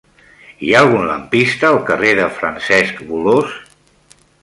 [0.67, 3.57] Hi ha algun lampista al carrer de Francesc Bolòs?